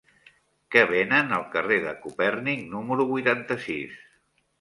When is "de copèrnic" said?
1.83-2.63